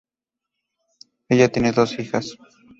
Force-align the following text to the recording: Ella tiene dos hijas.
Ella 1.29 1.49
tiene 1.51 1.73
dos 1.73 1.99
hijas. 1.99 2.35